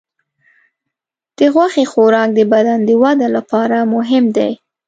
[1.37, 4.51] د غوښې خوراک د بدن د وده لپاره مهم دی.